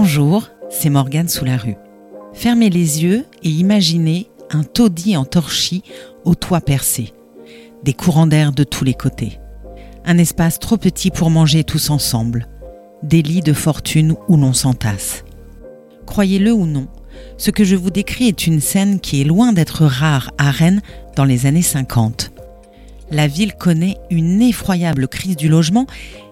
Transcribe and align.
Bonjour, 0.00 0.46
c'est 0.70 0.90
Morgane 0.90 1.26
sous 1.26 1.44
la 1.44 1.56
rue. 1.56 1.74
Fermez 2.32 2.70
les 2.70 3.02
yeux 3.02 3.24
et 3.42 3.48
imaginez 3.48 4.30
un 4.48 4.62
taudis 4.62 5.16
en 5.16 5.24
torchis 5.24 5.82
au 6.24 6.36
toit 6.36 6.60
percé. 6.60 7.12
Des 7.82 7.94
courants 7.94 8.28
d'air 8.28 8.52
de 8.52 8.62
tous 8.62 8.84
les 8.84 8.94
côtés. 8.94 9.40
Un 10.04 10.16
espace 10.18 10.60
trop 10.60 10.76
petit 10.76 11.10
pour 11.10 11.30
manger 11.30 11.64
tous 11.64 11.90
ensemble. 11.90 12.46
Des 13.02 13.22
lits 13.22 13.40
de 13.40 13.52
fortune 13.52 14.14
où 14.28 14.36
l'on 14.36 14.52
s'entasse. 14.52 15.24
Croyez-le 16.06 16.52
ou 16.52 16.64
non, 16.64 16.86
ce 17.36 17.50
que 17.50 17.64
je 17.64 17.74
vous 17.74 17.90
décris 17.90 18.28
est 18.28 18.46
une 18.46 18.60
scène 18.60 19.00
qui 19.00 19.20
est 19.20 19.24
loin 19.24 19.52
d'être 19.52 19.84
rare 19.84 20.30
à 20.38 20.52
Rennes 20.52 20.80
dans 21.16 21.24
les 21.24 21.44
années 21.46 21.60
50 21.60 22.37
la 23.10 23.26
ville 23.26 23.54
connaît 23.54 23.96
une 24.10 24.42
effroyable 24.42 25.08
crise 25.08 25.36
du 25.36 25.48
logement 25.48 25.86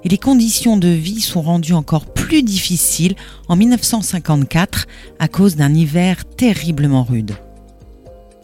et 0.04 0.08
les 0.08 0.18
conditions 0.18 0.76
de 0.76 0.88
vie 0.88 1.20
sont 1.20 1.42
rendues 1.42 1.72
encore 1.72 2.06
plus 2.06 2.42
difficiles 2.42 3.14
en 3.48 3.56
1954 3.56 4.86
à 5.18 5.28
cause 5.28 5.56
d'un 5.56 5.74
hiver 5.74 6.24
terriblement 6.24 7.04
rude. 7.04 7.36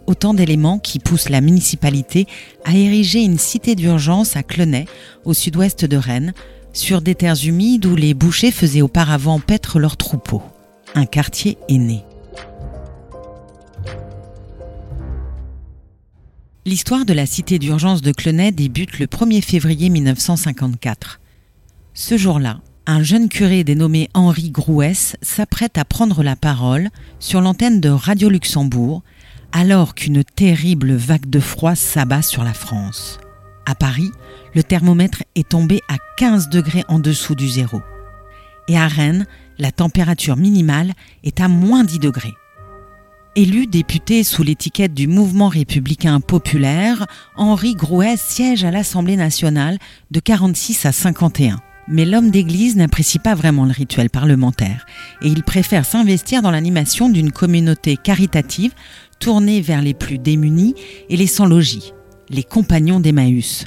Autant 0.06 0.34
d'éléments 0.34 0.78
qui 0.78 0.98
poussent 0.98 1.28
la 1.28 1.40
municipalité 1.40 2.26
à 2.64 2.74
ériger 2.74 3.22
une 3.22 3.38
cité 3.38 3.74
d'urgence 3.74 4.36
à 4.36 4.42
Clenay, 4.42 4.86
au 5.24 5.32
sud-ouest 5.32 5.84
de 5.84 5.96
Rennes, 5.96 6.32
sur 6.72 7.02
des 7.02 7.14
terres 7.14 7.44
humides 7.44 7.86
où 7.86 7.94
les 7.94 8.14
bouchers 8.14 8.50
faisaient 8.50 8.82
auparavant 8.82 9.38
paître 9.38 9.78
leurs 9.78 9.96
troupeaux. 9.96 10.42
Un 10.94 11.06
quartier 11.06 11.58
est 11.68 11.78
né. 11.78 12.02
L'histoire 16.64 17.04
de 17.04 17.12
la 17.12 17.26
cité 17.26 17.58
d'urgence 17.58 18.02
de 18.02 18.12
Clenay 18.12 18.52
débute 18.52 19.00
le 19.00 19.06
1er 19.06 19.42
février 19.42 19.88
1954. 19.88 21.18
Ce 21.92 22.16
jour-là, 22.16 22.60
un 22.86 23.02
jeune 23.02 23.28
curé 23.28 23.64
dénommé 23.64 24.08
Henri 24.14 24.50
Grouès 24.50 25.16
s'apprête 25.22 25.76
à 25.76 25.84
prendre 25.84 26.22
la 26.22 26.36
parole 26.36 26.90
sur 27.18 27.40
l'antenne 27.40 27.80
de 27.80 27.88
Radio 27.88 28.28
Luxembourg 28.28 29.02
alors 29.50 29.96
qu'une 29.96 30.22
terrible 30.22 30.92
vague 30.94 31.28
de 31.28 31.40
froid 31.40 31.74
s'abat 31.74 32.22
sur 32.22 32.44
la 32.44 32.54
France. 32.54 33.18
À 33.66 33.74
Paris, 33.74 34.12
le 34.54 34.62
thermomètre 34.62 35.24
est 35.34 35.48
tombé 35.48 35.80
à 35.88 35.96
15 36.16 36.48
degrés 36.48 36.84
en 36.86 37.00
dessous 37.00 37.34
du 37.34 37.48
zéro. 37.48 37.82
Et 38.68 38.78
à 38.78 38.86
Rennes, 38.86 39.26
la 39.58 39.72
température 39.72 40.36
minimale 40.36 40.92
est 41.24 41.40
à 41.40 41.48
moins 41.48 41.82
10 41.82 41.98
degrés. 41.98 42.34
Élu 43.34 43.66
député 43.66 44.24
sous 44.24 44.42
l'étiquette 44.42 44.92
du 44.92 45.06
mouvement 45.06 45.48
républicain 45.48 46.20
populaire, 46.20 47.06
Henri 47.34 47.74
Grouet 47.74 48.18
siège 48.18 48.62
à 48.62 48.70
l'Assemblée 48.70 49.16
nationale 49.16 49.78
de 50.10 50.20
46 50.20 50.84
à 50.84 50.92
51. 50.92 51.58
Mais 51.88 52.04
l'homme 52.04 52.30
d'église 52.30 52.76
n'apprécie 52.76 53.18
pas 53.18 53.34
vraiment 53.34 53.64
le 53.64 53.70
rituel 53.70 54.10
parlementaire 54.10 54.84
et 55.22 55.28
il 55.28 55.44
préfère 55.44 55.86
s'investir 55.86 56.42
dans 56.42 56.50
l'animation 56.50 57.08
d'une 57.08 57.32
communauté 57.32 57.96
caritative 57.96 58.74
tournée 59.18 59.62
vers 59.62 59.80
les 59.80 59.94
plus 59.94 60.18
démunis 60.18 60.74
et 61.08 61.16
les 61.16 61.26
sans-logis, 61.26 61.94
les 62.28 62.44
compagnons 62.44 63.00
d'Emmaüs. 63.00 63.64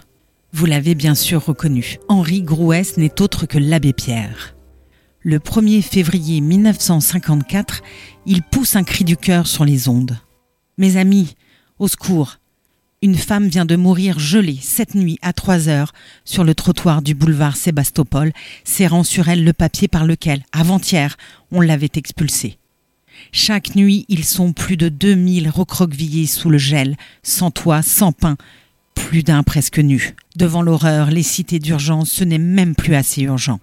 Vous 0.53 0.67
l'avez 0.67 0.93
bien 0.93 1.15
sûr 1.15 1.43
reconnu, 1.43 1.97
Henri 2.07 2.43
Grouès 2.43 2.97
n'est 2.97 3.19
autre 3.19 3.47
que 3.47 3.57
l'abbé 3.57 3.93
Pierre 3.93 4.54
le 5.25 5.39
1er 5.39 5.81
février 5.81 6.39
1954, 6.39 7.81
il 8.27 8.43
pousse 8.43 8.75
un 8.75 8.83
cri 8.83 9.03
du 9.03 9.17
cœur 9.17 9.47
sur 9.47 9.65
les 9.65 9.89
ondes. 9.89 10.19
Mes 10.77 10.97
amis, 10.97 11.33
au 11.79 11.87
secours. 11.87 12.37
Une 13.01 13.15
femme 13.15 13.47
vient 13.47 13.65
de 13.65 13.75
mourir 13.75 14.19
gelée 14.19 14.59
cette 14.61 14.93
nuit 14.93 15.17
à 15.23 15.33
3 15.33 15.67
heures 15.67 15.93
sur 16.25 16.43
le 16.43 16.53
trottoir 16.53 17.01
du 17.01 17.15
boulevard 17.15 17.57
Sébastopol, 17.57 18.33
serrant 18.63 19.03
sur 19.03 19.27
elle 19.27 19.43
le 19.43 19.51
papier 19.51 19.87
par 19.87 20.05
lequel, 20.05 20.43
avant-hier, 20.51 21.17
on 21.51 21.59
l'avait 21.59 21.89
expulsée. 21.95 22.59
Chaque 23.31 23.75
nuit, 23.75 24.05
ils 24.09 24.25
sont 24.25 24.53
plus 24.53 24.77
de 24.77 24.89
2000 24.89 25.49
recroquevillés 25.49 26.27
sous 26.27 26.51
le 26.51 26.59
gel, 26.59 26.97
sans 27.23 27.49
toit, 27.49 27.81
sans 27.81 28.11
pain, 28.11 28.37
plus 28.93 29.23
d'un 29.23 29.41
presque 29.41 29.79
nu. 29.79 30.15
Devant 30.35 30.61
l'horreur, 30.61 31.09
les 31.09 31.23
cités 31.23 31.57
d'urgence, 31.57 32.11
ce 32.11 32.23
n'est 32.23 32.37
même 32.37 32.75
plus 32.75 32.93
assez 32.93 33.23
urgent. 33.23 33.59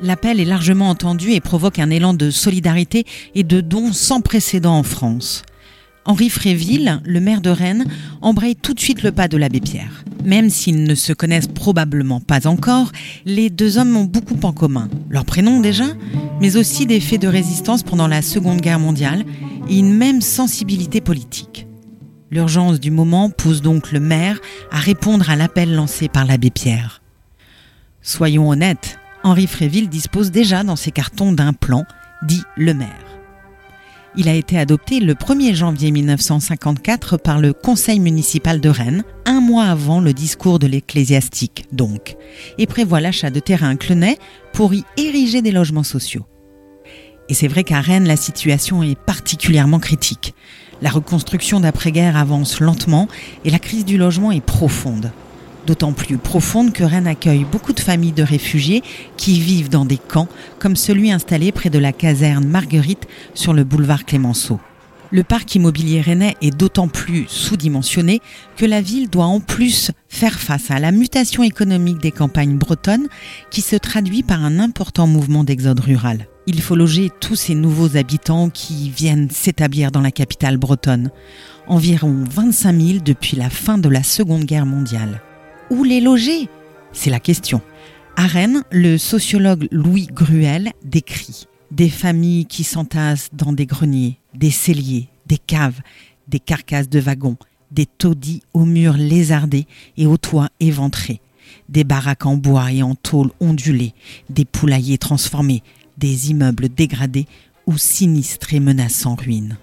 L'appel 0.00 0.38
est 0.38 0.44
largement 0.44 0.90
entendu 0.90 1.32
et 1.32 1.40
provoque 1.40 1.78
un 1.78 1.90
élan 1.90 2.14
de 2.14 2.30
solidarité 2.30 3.04
et 3.34 3.42
de 3.42 3.60
dons 3.60 3.92
sans 3.92 4.20
précédent 4.20 4.78
en 4.78 4.84
France. 4.84 5.42
Henri 6.04 6.30
Fréville, 6.30 7.00
le 7.04 7.20
maire 7.20 7.40
de 7.40 7.50
Rennes, 7.50 7.84
embraye 8.22 8.56
tout 8.56 8.72
de 8.74 8.80
suite 8.80 9.02
le 9.02 9.12
pas 9.12 9.28
de 9.28 9.36
l'abbé 9.36 9.60
Pierre. 9.60 10.04
Même 10.24 10.50
s'ils 10.50 10.84
ne 10.84 10.94
se 10.94 11.12
connaissent 11.12 11.48
probablement 11.48 12.20
pas 12.20 12.46
encore, 12.46 12.92
les 13.26 13.50
deux 13.50 13.76
hommes 13.76 13.96
ont 13.96 14.04
beaucoup 14.04 14.38
en 14.44 14.52
commun. 14.52 14.88
Leur 15.10 15.24
prénom 15.24 15.60
déjà, 15.60 15.84
mais 16.40 16.56
aussi 16.56 16.86
des 16.86 17.00
faits 17.00 17.20
de 17.20 17.28
résistance 17.28 17.82
pendant 17.82 18.06
la 18.06 18.22
Seconde 18.22 18.60
Guerre 18.60 18.78
mondiale 18.78 19.24
et 19.68 19.78
une 19.78 19.92
même 19.92 20.22
sensibilité 20.22 21.00
politique. 21.00 21.66
L'urgence 22.30 22.78
du 22.78 22.90
moment 22.90 23.30
pousse 23.30 23.62
donc 23.62 23.90
le 23.90 24.00
maire 24.00 24.38
à 24.70 24.78
répondre 24.78 25.28
à 25.28 25.36
l'appel 25.36 25.74
lancé 25.74 26.08
par 26.08 26.24
l'abbé 26.24 26.50
Pierre. 26.50 27.02
Soyons 28.00 28.48
honnêtes, 28.48 28.98
Henri 29.24 29.46
Fréville 29.46 29.88
dispose 29.88 30.30
déjà 30.30 30.62
dans 30.62 30.76
ses 30.76 30.90
cartons 30.90 31.32
d'un 31.32 31.52
plan, 31.52 31.84
dit 32.22 32.42
le 32.56 32.74
maire. 32.74 32.88
Il 34.16 34.28
a 34.28 34.34
été 34.34 34.58
adopté 34.58 35.00
le 35.00 35.14
1er 35.14 35.54
janvier 35.54 35.90
1954 35.90 37.18
par 37.18 37.38
le 37.38 37.52
Conseil 37.52 38.00
municipal 38.00 38.60
de 38.60 38.68
Rennes, 38.68 39.04
un 39.26 39.40
mois 39.40 39.66
avant 39.66 40.00
le 40.00 40.12
discours 40.12 40.58
de 40.58 40.66
l'ecclésiastique 40.66 41.66
donc, 41.72 42.16
et 42.56 42.66
prévoit 42.66 43.00
l'achat 43.00 43.30
de 43.30 43.38
terrains 43.38 43.76
clenais 43.76 44.18
pour 44.52 44.74
y 44.74 44.84
ériger 44.96 45.42
des 45.42 45.52
logements 45.52 45.82
sociaux. 45.82 46.26
Et 47.28 47.34
c'est 47.34 47.48
vrai 47.48 47.62
qu'à 47.62 47.80
Rennes, 47.80 48.08
la 48.08 48.16
situation 48.16 48.82
est 48.82 48.98
particulièrement 48.98 49.78
critique. 49.78 50.34
La 50.80 50.90
reconstruction 50.90 51.60
d'après-guerre 51.60 52.16
avance 52.16 52.60
lentement 52.60 53.08
et 53.44 53.50
la 53.50 53.58
crise 53.58 53.84
du 53.84 53.98
logement 53.98 54.32
est 54.32 54.44
profonde 54.44 55.12
d'autant 55.68 55.92
plus 55.92 56.16
profonde 56.16 56.72
que 56.72 56.82
Rennes 56.82 57.06
accueille 57.06 57.44
beaucoup 57.44 57.74
de 57.74 57.80
familles 57.80 58.12
de 58.12 58.22
réfugiés 58.22 58.82
qui 59.18 59.38
vivent 59.38 59.68
dans 59.68 59.84
des 59.84 59.98
camps 59.98 60.26
comme 60.58 60.76
celui 60.76 61.12
installé 61.12 61.52
près 61.52 61.68
de 61.68 61.78
la 61.78 61.92
caserne 61.92 62.46
Marguerite 62.46 63.06
sur 63.34 63.52
le 63.52 63.64
boulevard 63.64 64.06
Clémenceau. 64.06 64.58
Le 65.10 65.24
parc 65.24 65.54
immobilier 65.56 66.00
rennais 66.00 66.36
est 66.40 66.56
d'autant 66.56 66.88
plus 66.88 67.26
sous-dimensionné 67.28 68.20
que 68.56 68.64
la 68.64 68.80
ville 68.80 69.10
doit 69.10 69.26
en 69.26 69.40
plus 69.40 69.90
faire 70.08 70.40
face 70.40 70.70
à 70.70 70.78
la 70.78 70.90
mutation 70.90 71.42
économique 71.42 71.98
des 71.98 72.12
campagnes 72.12 72.56
bretonnes 72.56 73.08
qui 73.50 73.60
se 73.60 73.76
traduit 73.76 74.22
par 74.22 74.42
un 74.42 74.58
important 74.58 75.06
mouvement 75.06 75.44
d'exode 75.44 75.80
rural. 75.80 76.28
Il 76.46 76.62
faut 76.62 76.76
loger 76.76 77.10
tous 77.20 77.36
ces 77.36 77.54
nouveaux 77.54 77.98
habitants 77.98 78.48
qui 78.48 78.88
viennent 78.88 79.28
s'établir 79.30 79.90
dans 79.90 80.00
la 80.00 80.12
capitale 80.12 80.56
bretonne, 80.56 81.10
environ 81.66 82.24
25 82.30 82.80
000 82.80 82.98
depuis 83.04 83.36
la 83.36 83.50
fin 83.50 83.76
de 83.76 83.90
la 83.90 84.02
Seconde 84.02 84.44
Guerre 84.44 84.66
mondiale. 84.66 85.20
Où 85.70 85.84
les 85.84 86.00
loger 86.00 86.48
C'est 86.92 87.10
la 87.10 87.20
question. 87.20 87.60
À 88.16 88.26
Rennes, 88.26 88.62
le 88.72 88.96
sociologue 88.96 89.68
Louis 89.70 90.06
Gruel 90.06 90.72
décrit 90.82 91.46
des 91.70 91.90
familles 91.90 92.46
qui 92.46 92.64
s'entassent 92.64 93.28
dans 93.34 93.52
des 93.52 93.66
greniers, 93.66 94.18
des 94.34 94.50
celliers, 94.50 95.08
des 95.26 95.36
caves, 95.36 95.80
des 96.26 96.40
carcasses 96.40 96.88
de 96.88 96.98
wagons, 96.98 97.36
des 97.70 97.84
taudis 97.84 98.42
aux 98.54 98.64
murs 98.64 98.96
lézardés 98.96 99.66
et 99.98 100.06
aux 100.06 100.16
toits 100.16 100.48
éventrés, 100.58 101.20
des 101.68 101.84
baraques 101.84 102.24
en 102.24 102.36
bois 102.36 102.72
et 102.72 102.82
en 102.82 102.94
tôle 102.94 103.30
ondulées, 103.38 103.92
des 104.30 104.46
poulaillers 104.46 104.98
transformés, 104.98 105.62
des 105.98 106.30
immeubles 106.30 106.70
dégradés 106.70 107.26
ou 107.66 107.76
sinistres 107.76 108.54
et 108.54 108.60
menaçants 108.60 109.16
ruines. 109.16 109.58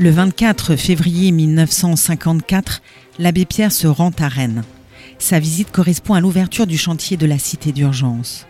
Le 0.00 0.10
24 0.10 0.74
février 0.74 1.30
1954, 1.30 2.82
l'abbé 3.20 3.44
Pierre 3.44 3.70
se 3.70 3.86
rend 3.86 4.10
à 4.18 4.26
Rennes. 4.26 4.64
Sa 5.20 5.38
visite 5.38 5.70
correspond 5.70 6.14
à 6.14 6.20
l'ouverture 6.20 6.66
du 6.66 6.76
chantier 6.76 7.16
de 7.16 7.26
la 7.26 7.38
cité 7.38 7.70
d'urgence. 7.70 8.44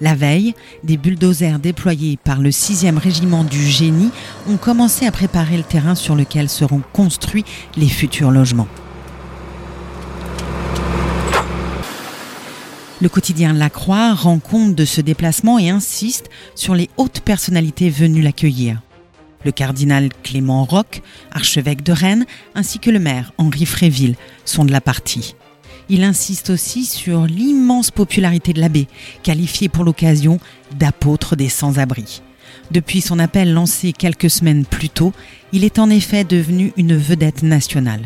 La 0.00 0.16
veille, 0.16 0.54
des 0.82 0.96
bulldozers 0.96 1.60
déployés 1.60 2.16
par 2.16 2.40
le 2.40 2.50
6e 2.50 2.98
régiment 2.98 3.44
du 3.44 3.64
génie 3.64 4.10
ont 4.48 4.56
commencé 4.56 5.06
à 5.06 5.12
préparer 5.12 5.56
le 5.56 5.62
terrain 5.62 5.94
sur 5.94 6.16
lequel 6.16 6.48
seront 6.48 6.82
construits 6.92 7.44
les 7.76 7.88
futurs 7.88 8.32
logements. 8.32 8.68
Le 13.00 13.08
quotidien 13.08 13.52
La 13.52 13.70
Croix 13.70 14.14
rend 14.14 14.40
compte 14.40 14.74
de 14.74 14.84
ce 14.84 15.00
déplacement 15.00 15.60
et 15.60 15.70
insiste 15.70 16.28
sur 16.56 16.74
les 16.74 16.90
hautes 16.96 17.20
personnalités 17.20 17.88
venues 17.88 18.22
l'accueillir 18.22 18.80
le 19.48 19.52
cardinal 19.52 20.10
Clément 20.22 20.66
Roch, 20.66 21.00
archevêque 21.32 21.82
de 21.82 21.92
Rennes, 21.92 22.26
ainsi 22.54 22.78
que 22.78 22.90
le 22.90 22.98
maire 22.98 23.32
Henri 23.38 23.64
Fréville 23.64 24.14
sont 24.44 24.66
de 24.66 24.72
la 24.72 24.82
partie. 24.82 25.36
Il 25.88 26.04
insiste 26.04 26.50
aussi 26.50 26.84
sur 26.84 27.24
l'immense 27.24 27.90
popularité 27.90 28.52
de 28.52 28.60
l'abbé, 28.60 28.88
qualifié 29.22 29.70
pour 29.70 29.84
l'occasion 29.84 30.38
d'apôtre 30.78 31.34
des 31.34 31.48
sans-abri. 31.48 32.20
Depuis 32.72 33.00
son 33.00 33.18
appel 33.18 33.54
lancé 33.54 33.94
quelques 33.94 34.28
semaines 34.28 34.66
plus 34.66 34.90
tôt, 34.90 35.14
il 35.52 35.64
est 35.64 35.78
en 35.78 35.88
effet 35.88 36.24
devenu 36.24 36.74
une 36.76 36.94
vedette 36.94 37.42
nationale. 37.42 38.02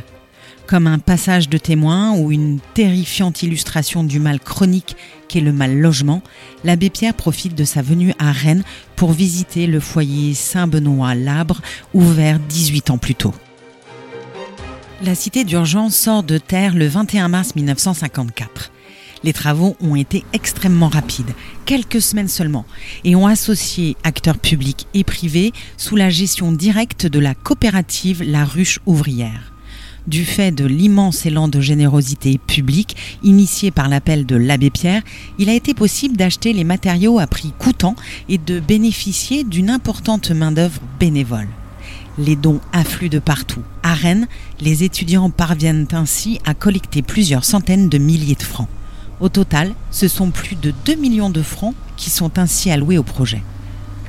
Comme 0.66 0.86
un 0.86 0.98
passage 0.98 1.48
de 1.48 1.58
témoin 1.58 2.16
ou 2.16 2.32
une 2.32 2.60
terrifiante 2.74 3.42
illustration 3.42 4.04
du 4.04 4.20
mal 4.20 4.40
chronique 4.40 4.96
qu'est 5.28 5.40
le 5.40 5.52
mal 5.52 5.78
logement, 5.78 6.22
l'abbé 6.64 6.88
Pierre 6.88 7.14
profite 7.14 7.54
de 7.54 7.64
sa 7.64 7.82
venue 7.82 8.14
à 8.18 8.32
Rennes 8.32 8.64
pour 8.96 9.12
visiter 9.12 9.66
le 9.66 9.80
foyer 9.80 10.34
Saint-Benoît-Labre, 10.34 11.60
ouvert 11.94 12.38
18 12.38 12.90
ans 12.90 12.98
plus 12.98 13.14
tôt. 13.14 13.34
La 15.02 15.14
cité 15.14 15.44
d'urgence 15.44 15.96
sort 15.96 16.22
de 16.22 16.38
terre 16.38 16.74
le 16.74 16.86
21 16.86 17.28
mars 17.28 17.56
1954. 17.56 18.70
Les 19.24 19.32
travaux 19.32 19.76
ont 19.80 19.96
été 19.96 20.24
extrêmement 20.32 20.88
rapides, 20.88 21.32
quelques 21.64 22.00
semaines 22.00 22.28
seulement, 22.28 22.66
et 23.04 23.14
ont 23.14 23.26
associé 23.26 23.96
acteurs 24.04 24.38
publics 24.38 24.86
et 24.94 25.04
privés 25.04 25.52
sous 25.76 25.96
la 25.96 26.10
gestion 26.10 26.52
directe 26.52 27.06
de 27.06 27.18
la 27.18 27.34
coopérative 27.34 28.22
La 28.22 28.44
Ruche 28.44 28.80
Ouvrière. 28.86 29.51
Du 30.08 30.24
fait 30.24 30.50
de 30.50 30.64
l'immense 30.64 31.26
élan 31.26 31.46
de 31.46 31.60
générosité 31.60 32.36
publique 32.38 32.96
initié 33.22 33.70
par 33.70 33.88
l'appel 33.88 34.26
de 34.26 34.34
l'abbé 34.34 34.68
Pierre, 34.68 35.02
il 35.38 35.48
a 35.48 35.54
été 35.54 35.74
possible 35.74 36.16
d'acheter 36.16 36.52
les 36.52 36.64
matériaux 36.64 37.20
à 37.20 37.28
prix 37.28 37.52
coûtant 37.56 37.94
et 38.28 38.38
de 38.38 38.58
bénéficier 38.58 39.44
d'une 39.44 39.70
importante 39.70 40.32
main-d'œuvre 40.32 40.80
bénévole. 40.98 41.46
Les 42.18 42.34
dons 42.34 42.60
affluent 42.72 43.10
de 43.10 43.20
partout. 43.20 43.62
À 43.84 43.94
Rennes, 43.94 44.26
les 44.60 44.82
étudiants 44.82 45.30
parviennent 45.30 45.86
ainsi 45.92 46.40
à 46.44 46.52
collecter 46.52 47.02
plusieurs 47.02 47.44
centaines 47.44 47.88
de 47.88 47.98
milliers 47.98 48.34
de 48.34 48.42
francs. 48.42 48.68
Au 49.20 49.28
total, 49.28 49.72
ce 49.92 50.08
sont 50.08 50.32
plus 50.32 50.56
de 50.56 50.74
2 50.84 50.96
millions 50.96 51.30
de 51.30 51.42
francs 51.42 51.76
qui 51.96 52.10
sont 52.10 52.40
ainsi 52.40 52.72
alloués 52.72 52.98
au 52.98 53.04
projet. 53.04 53.42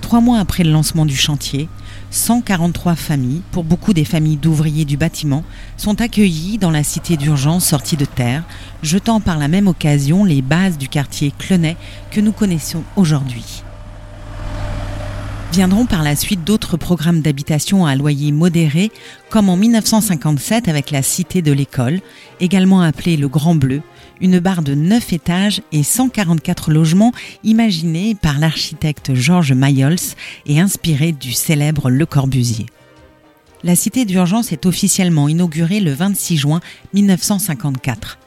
Trois 0.02 0.22
mois 0.22 0.40
après 0.40 0.64
le 0.64 0.72
lancement 0.72 1.06
du 1.06 1.16
chantier, 1.16 1.70
143 2.14 2.96
familles, 2.96 3.42
pour 3.52 3.64
beaucoup 3.64 3.92
des 3.92 4.06
familles 4.06 4.38
d'ouvriers 4.38 4.86
du 4.86 4.98
bâtiment, 4.98 5.44
sont 5.78 6.00
accueillies 6.00 6.60
dans 6.60 6.70
la 6.70 6.84
cité 6.84 7.18
d'urgence 7.18 7.66
sortie 7.66 7.98
de 7.98 8.06
terre, 8.06 8.44
jetant 8.84 9.20
par 9.20 9.40
la 9.40 9.48
même 9.48 9.68
occasion 9.68 10.24
les 10.24 10.44
bases 10.44 10.78
du 10.78 10.88
quartier 10.88 11.34
Clenay 11.40 11.76
que 12.12 12.22
nous 12.22 12.32
connaissons 12.32 12.84
aujourd'hui. 12.96 13.64
Viendront 15.54 15.86
par 15.86 16.02
la 16.02 16.16
suite 16.16 16.44
d'autres 16.44 16.78
programmes 16.78 17.22
d'habitation 17.22 17.86
à 17.86 17.96
loyer 17.96 18.32
modéré, 18.32 18.92
comme 19.30 19.50
en 19.50 19.56
1957 19.56 20.68
avec 20.68 20.90
la 20.90 21.04
Cité 21.04 21.44
de 21.44 21.52
l'École, 21.52 22.02
également 22.40 22.82
appelée 22.82 23.18
le 23.18 23.28
Grand 23.28 23.54
Bleu, 23.54 23.84
une 24.20 24.40
barre 24.40 24.64
de 24.64 24.74
9 24.74 25.14
étages 25.14 25.62
et 25.72 25.84
144 25.84 26.72
logements 26.72 27.12
imaginés 27.44 28.16
par 28.16 28.40
l'architecte 28.40 29.14
Georges 29.14 29.54
Mayol 29.54 29.98
et 30.48 30.60
inspirés 30.60 31.12
du 31.12 31.34
célèbre 31.34 31.92
Le 31.92 32.08
Corbusier. 32.08 32.66
La 33.64 33.76
cité 33.76 34.06
d'urgence 34.06 34.52
est 34.52 34.66
officiellement 34.66 35.30
inaugurée 35.30 35.82
le 35.82 35.94
26 35.94 36.38
juin 36.38 36.62
1954. 36.96 38.18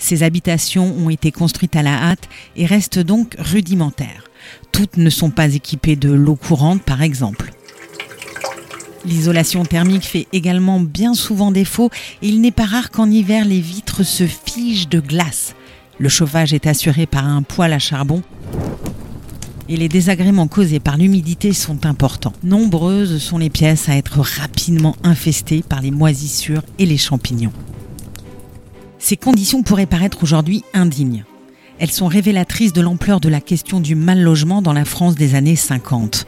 Ces 0.00 0.24
habitations 0.24 0.92
ont 0.98 1.08
été 1.08 1.30
construites 1.30 1.76
à 1.76 1.82
la 1.82 1.94
hâte 1.94 2.28
et 2.56 2.66
restent 2.66 2.98
donc 2.98 3.36
rudimentaires. 3.38 4.24
Toutes 4.72 4.96
ne 4.96 5.10
sont 5.10 5.30
pas 5.30 5.54
équipées 5.54 5.96
de 5.96 6.10
l'eau 6.10 6.36
courante, 6.36 6.82
par 6.82 7.02
exemple. 7.02 7.52
L'isolation 9.04 9.64
thermique 9.64 10.04
fait 10.04 10.26
également 10.32 10.80
bien 10.80 11.14
souvent 11.14 11.50
défaut 11.50 11.90
et 12.22 12.28
il 12.28 12.40
n'est 12.40 12.50
pas 12.50 12.64
rare 12.64 12.90
qu'en 12.90 13.10
hiver 13.10 13.44
les 13.44 13.60
vitres 13.60 14.02
se 14.02 14.26
figent 14.26 14.88
de 14.88 15.00
glace. 15.00 15.54
Le 15.98 16.08
chauffage 16.08 16.54
est 16.54 16.66
assuré 16.66 17.06
par 17.06 17.26
un 17.26 17.42
poêle 17.42 17.74
à 17.74 17.78
charbon 17.78 18.22
et 19.68 19.76
les 19.76 19.88
désagréments 19.88 20.48
causés 20.48 20.80
par 20.80 20.96
l'humidité 20.96 21.52
sont 21.52 21.86
importants. 21.86 22.32
Nombreuses 22.42 23.18
sont 23.18 23.38
les 23.38 23.50
pièces 23.50 23.88
à 23.88 23.96
être 23.96 24.20
rapidement 24.20 24.96
infestées 25.02 25.62
par 25.62 25.80
les 25.80 25.90
moisissures 25.90 26.62
et 26.78 26.86
les 26.86 26.98
champignons. 26.98 27.52
Ces 28.98 29.16
conditions 29.16 29.62
pourraient 29.62 29.86
paraître 29.86 30.22
aujourd'hui 30.22 30.64
indignes. 30.72 31.24
Elles 31.78 31.90
sont 31.90 32.06
révélatrices 32.06 32.72
de 32.72 32.80
l'ampleur 32.80 33.20
de 33.20 33.28
la 33.28 33.40
question 33.40 33.80
du 33.80 33.94
mal 33.94 34.22
logement 34.22 34.62
dans 34.62 34.72
la 34.72 34.84
France 34.84 35.16
des 35.16 35.34
années 35.34 35.56
50. 35.56 36.26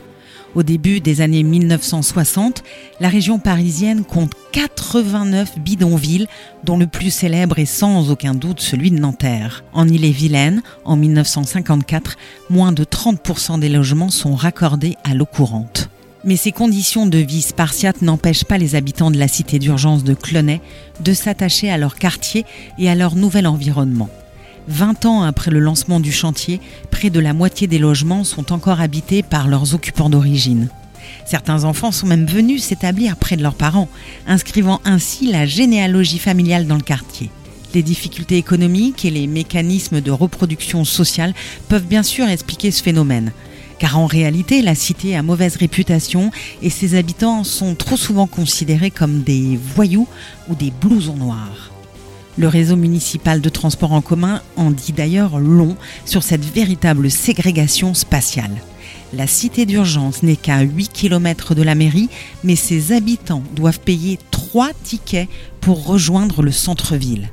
Au 0.56 0.62
début 0.62 1.00
des 1.00 1.20
années 1.20 1.43
1960, 1.43 2.64
la 2.98 3.08
région 3.08 3.38
parisienne 3.38 4.04
compte 4.04 4.32
89 4.52 5.58
bidonvilles, 5.58 6.26
dont 6.64 6.78
le 6.78 6.87
plus 6.87 7.10
célèbre 7.10 7.58
est 7.58 7.66
sans 7.66 8.10
aucun 8.10 8.34
doute 8.34 8.60
celui 8.60 8.90
de 8.90 8.98
Nanterre. 8.98 9.64
En 9.72 9.87
Ille-et-Vilaine, 9.87 10.62
en 10.84 10.96
1954, 10.96 12.16
moins 12.48 12.72
de 12.72 12.84
30% 12.84 13.60
des 13.60 13.69
logements 13.69 14.10
sont 14.10 14.34
raccordés 14.34 14.96
à 15.04 15.14
l'eau 15.14 15.26
courante. 15.26 15.90
Mais 16.25 16.37
ces 16.37 16.52
conditions 16.52 17.06
de 17.06 17.19
vie 17.19 17.43
spartiates 17.43 18.02
n'empêchent 18.02 18.44
pas 18.44 18.58
les 18.58 18.75
habitants 18.75 19.10
de 19.10 19.19
la 19.19 19.28
cité 19.28 19.58
d'urgence 19.58 20.02
de 20.02 20.14
Clonay 20.14 20.60
de 21.00 21.12
s'attacher 21.12 21.70
à 21.70 21.78
leur 21.78 21.96
quartier 21.96 22.44
et 22.78 22.88
à 22.88 22.94
leur 22.94 23.14
nouvel 23.14 23.46
environnement. 23.46 24.08
20 24.69 25.07
ans 25.07 25.23
après 25.23 25.51
le 25.51 25.61
lancement 25.61 26.01
du 26.01 26.13
chantier, 26.13 26.61
près 26.91 27.11
de 27.11 27.21
la 27.21 27.33
moitié 27.33 27.67
des 27.67 27.79
logements 27.79 28.25
sont 28.25 28.53
encore 28.53 28.81
habités 28.81 29.23
par 29.23 29.49
leurs 29.49 29.75
occupants 29.75 30.11
d'origine. 30.11 30.69
Certains 31.25 31.65
enfants 31.65 31.93
sont 31.93 32.07
même 32.07 32.27
venus 32.27 32.65
s'établir 32.65 33.17
près 33.17 33.37
de 33.37 33.43
leurs 33.43 33.55
parents, 33.55 33.89
inscrivant 34.27 34.81
ainsi 34.85 35.31
la 35.31 35.47
généalogie 35.47 36.19
familiale 36.19 36.67
dans 36.67 36.77
le 36.77 36.83
quartier. 36.83 37.31
Les 37.75 37.83
difficultés 37.83 38.39
économiques 38.39 39.05
et 39.05 39.11
les 39.11 39.27
mécanismes 39.27 40.01
de 40.01 40.11
reproduction 40.11 40.85
sociale 40.85 41.35
peuvent 41.69 41.87
bien 41.87 42.03
sûr 42.03 42.29
expliquer 42.29 42.71
ce 42.71 42.83
phénomène. 42.83 43.33
Car 43.79 43.99
en 43.99 44.07
réalité, 44.07 44.63
la 44.63 44.75
cité 44.75 45.17
a 45.17 45.23
mauvaise 45.23 45.57
réputation 45.57 46.31
et 46.63 46.71
ses 46.71 46.95
habitants 46.97 47.45
sont 47.45 47.75
trop 47.75 47.97
souvent 47.97 48.27
considérés 48.27 48.91
comme 48.91 49.23
des 49.23 49.59
voyous 49.75 50.09
ou 50.49 50.55
des 50.55 50.71
blousons 50.71 51.17
noirs. 51.17 51.75
Le 52.38 52.49
réseau 52.49 52.77
municipal 52.77 53.41
de 53.41 53.49
transport 53.49 53.93
en 53.93 54.03
commun 54.03 54.43
en 54.56 54.71
dit 54.71 54.93
d'ailleurs 54.93 55.38
long 55.38 55.75
sur 56.05 56.23
cette 56.23 56.44
véritable 56.44 57.11
ségrégation 57.11 57.94
spatiale. 57.94 58.61
La 59.15 59.27
cité 59.27 59.65
d'urgence 59.65 60.23
n'est 60.23 60.37
qu'à 60.37 60.61
8 60.61 60.93
km 60.93 61.55
de 61.55 61.62
la 61.62 61.75
mairie, 61.75 62.11
mais 62.44 62.56
ses 62.56 62.93
habitants 62.93 63.43
doivent 63.55 63.81
payer 63.81 64.19
3 64.31 64.71
tickets 64.83 65.29
pour 65.61 65.87
rejoindre 65.87 66.43
le 66.43 66.53
centre-ville. 66.53 67.31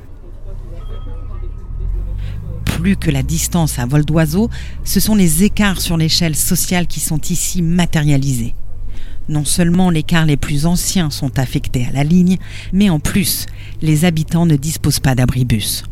Plus 2.64 2.96
que 2.96 3.10
la 3.10 3.22
distance 3.22 3.78
à 3.78 3.86
vol 3.86 4.04
d'oiseau, 4.04 4.48
ce 4.84 5.00
sont 5.00 5.14
les 5.14 5.42
écarts 5.42 5.80
sur 5.80 5.96
l'échelle 5.96 6.36
sociale 6.36 6.86
qui 6.86 7.00
sont 7.00 7.20
ici 7.28 7.60
matérialisés. 7.60 8.54
Non 9.28 9.44
seulement 9.44 9.90
les 9.90 10.02
cars 10.02 10.26
les 10.26 10.36
plus 10.36 10.66
anciens 10.66 11.10
sont 11.10 11.38
affectés 11.38 11.86
à 11.86 11.92
la 11.92 12.04
ligne, 12.04 12.36
mais 12.72 12.90
en 12.90 13.00
plus, 13.00 13.46
les 13.80 14.04
habitants 14.04 14.46
ne 14.46 14.56
disposent 14.56 15.00
pas 15.00 15.14
d'abribus. 15.14 15.84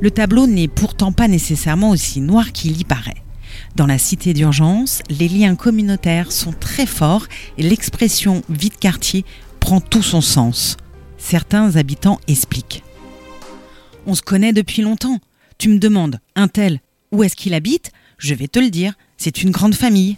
Le 0.00 0.10
tableau 0.10 0.46
n'est 0.46 0.68
pourtant 0.68 1.12
pas 1.12 1.28
nécessairement 1.28 1.90
aussi 1.90 2.20
noir 2.20 2.52
qu'il 2.52 2.78
y 2.80 2.84
paraît. 2.84 3.22
Dans 3.76 3.86
la 3.86 3.98
cité 3.98 4.34
d'urgence, 4.34 5.02
les 5.08 5.28
liens 5.28 5.56
communautaires 5.56 6.32
sont 6.32 6.52
très 6.52 6.86
forts 6.86 7.26
et 7.58 7.62
l'expression 7.62 8.42
vide 8.48 8.76
quartier 8.78 9.24
prend 9.60 9.80
tout 9.80 10.02
son 10.02 10.20
sens. 10.20 10.76
Certains 11.16 11.76
habitants 11.76 12.20
expliquent. 12.28 12.82
On 14.06 14.14
se 14.14 14.22
connaît 14.22 14.52
depuis 14.52 14.82
longtemps. 14.82 15.20
Tu 15.58 15.68
me 15.68 15.78
demandes, 15.78 16.20
un 16.34 16.48
tel, 16.48 16.80
où 17.12 17.22
est-ce 17.22 17.36
qu'il 17.36 17.54
habite? 17.54 17.90
Je 18.18 18.34
vais 18.34 18.48
te 18.48 18.58
le 18.58 18.70
dire, 18.70 18.94
c'est 19.16 19.42
une 19.42 19.50
grande 19.50 19.74
famille. 19.74 20.16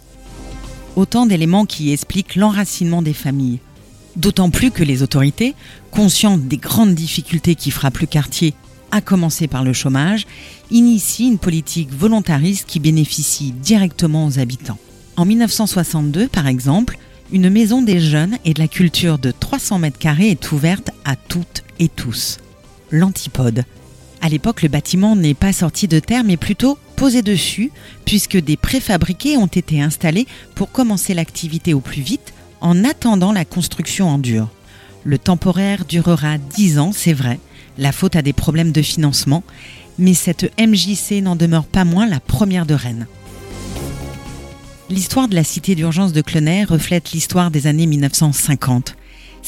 Autant 0.95 1.25
d'éléments 1.25 1.65
qui 1.65 1.91
expliquent 1.91 2.35
l'enracinement 2.35 3.01
des 3.01 3.13
familles. 3.13 3.59
D'autant 4.15 4.49
plus 4.49 4.71
que 4.71 4.83
les 4.83 5.03
autorités, 5.03 5.53
conscientes 5.91 6.47
des 6.47 6.57
grandes 6.57 6.95
difficultés 6.95 7.55
qui 7.55 7.71
frappent 7.71 7.99
le 7.99 8.07
quartier, 8.07 8.53
à 8.91 9.01
commencer 9.01 9.47
par 9.47 9.63
le 9.63 9.73
chômage, 9.73 10.25
initient 10.71 11.27
une 11.27 11.37
politique 11.37 11.93
volontariste 11.93 12.67
qui 12.67 12.79
bénéficie 12.79 13.51
directement 13.51 14.25
aux 14.25 14.39
habitants. 14.39 14.79
En 15.17 15.25
1962, 15.25 16.27
par 16.27 16.47
exemple, 16.47 16.97
une 17.31 17.49
maison 17.49 17.81
des 17.81 17.99
jeunes 17.99 18.37
et 18.45 18.53
de 18.53 18.59
la 18.59 18.67
culture 18.67 19.19
de 19.19 19.31
300 19.31 19.79
mètres 19.79 19.99
carrés 19.99 20.29
est 20.29 20.51
ouverte 20.51 20.91
à 21.05 21.15
toutes 21.15 21.63
et 21.79 21.89
tous. 21.89 22.37
L'Antipode, 22.89 23.65
à 24.27 24.29
l'époque, 24.29 24.61
le 24.61 24.67
bâtiment 24.67 25.15
n'est 25.15 25.33
pas 25.33 25.53
sorti 25.53 25.87
de 25.87 25.99
terre, 25.99 26.25
mais 26.25 26.35
plutôt 26.35 26.77
posé 26.97 27.21
dessus, 27.21 27.71
puisque 28.03 28.35
des 28.35 28.57
préfabriqués 28.57 29.37
ont 29.37 29.47
été 29.47 29.81
installés 29.81 30.27
pour 30.53 30.69
commencer 30.69 31.13
l'activité 31.13 31.73
au 31.73 31.79
plus 31.79 32.01
vite, 32.01 32.33
en 32.59 32.83
attendant 32.83 33.31
la 33.31 33.45
construction 33.45 34.09
en 34.09 34.17
dur. 34.17 34.49
Le 35.05 35.17
temporaire 35.17 35.85
durera 35.85 36.37
10 36.37 36.77
ans, 36.77 36.91
c'est 36.91 37.13
vrai, 37.13 37.39
la 37.77 37.93
faute 37.93 38.17
à 38.17 38.21
des 38.21 38.33
problèmes 38.33 38.73
de 38.73 38.81
financement, 38.81 39.43
mais 39.97 40.13
cette 40.13 40.51
MJC 40.59 41.21
n'en 41.21 41.37
demeure 41.37 41.63
pas 41.63 41.85
moins 41.85 42.05
la 42.05 42.19
première 42.19 42.65
de 42.65 42.73
Rennes. 42.73 43.07
L'histoire 44.89 45.29
de 45.29 45.35
la 45.35 45.45
cité 45.45 45.73
d'urgence 45.73 46.11
de 46.11 46.19
Clenay 46.19 46.65
reflète 46.65 47.13
l'histoire 47.13 47.49
des 47.49 47.65
années 47.65 47.87
1950. 47.87 48.96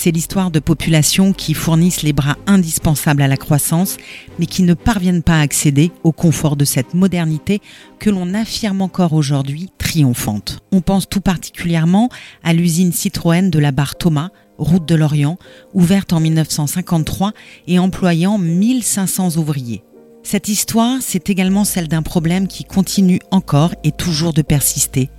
C'est 0.01 0.11
l'histoire 0.11 0.49
de 0.49 0.59
populations 0.59 1.33
qui 1.33 1.53
fournissent 1.53 2.03
les 2.03 2.13
bras 2.13 2.37
indispensables 2.47 3.21
à 3.21 3.27
la 3.27 3.35
croissance, 3.35 3.97
mais 4.39 4.45
qui 4.45 4.63
ne 4.63 4.73
parviennent 4.73 5.23
pas 5.23 5.39
à 5.39 5.41
accéder 5.41 5.91
au 6.05 6.13
confort 6.13 6.55
de 6.55 6.63
cette 6.63 6.93
modernité 6.93 7.59
que 7.99 8.09
l'on 8.09 8.33
affirme 8.33 8.81
encore 8.81 9.11
aujourd'hui 9.11 9.71
triomphante. 9.77 10.59
On 10.71 10.79
pense 10.79 11.09
tout 11.09 11.19
particulièrement 11.19 12.07
à 12.45 12.53
l'usine 12.53 12.93
Citroën 12.93 13.49
de 13.49 13.59
la 13.59 13.73
barre 13.73 13.97
Thomas, 13.97 14.29
route 14.57 14.87
de 14.87 14.95
l'Orient, 14.95 15.37
ouverte 15.73 16.13
en 16.13 16.21
1953 16.21 17.33
et 17.67 17.77
employant 17.77 18.37
1500 18.37 19.35
ouvriers. 19.35 19.83
Cette 20.23 20.47
histoire, 20.47 20.99
c'est 21.01 21.29
également 21.29 21.65
celle 21.65 21.89
d'un 21.89 22.03
problème 22.03 22.47
qui 22.47 22.63
continue 22.63 23.19
encore 23.31 23.75
et 23.83 23.91
toujours 23.91 24.31
de 24.31 24.43
persister, 24.43 25.09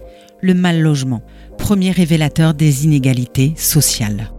le 0.41 0.55
mal 0.55 0.81
logement, 0.81 1.21
premier 1.59 1.91
révélateur 1.91 2.55
des 2.55 2.87
inégalités 2.87 3.53
sociales. 3.59 4.33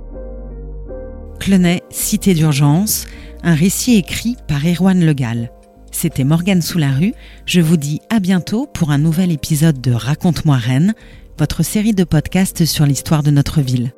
Clenay, 1.41 1.81
Cité 1.89 2.35
d'urgence, 2.35 3.07
un 3.41 3.55
récit 3.55 3.95
écrit 3.95 4.37
par 4.47 4.63
Erwan 4.63 5.03
Legal. 5.03 5.49
C'était 5.91 6.23
Morgane 6.23 6.61
Soularue. 6.61 7.15
Je 7.47 7.61
vous 7.61 7.77
dis 7.77 7.99
à 8.11 8.19
bientôt 8.19 8.67
pour 8.67 8.91
un 8.91 8.99
nouvel 8.99 9.31
épisode 9.31 9.81
de 9.81 9.91
Raconte-moi 9.91 10.57
Rennes, 10.57 10.93
votre 11.39 11.63
série 11.63 11.95
de 11.95 12.03
podcasts 12.03 12.65
sur 12.65 12.85
l'histoire 12.85 13.23
de 13.23 13.31
notre 13.31 13.59
ville. 13.61 13.91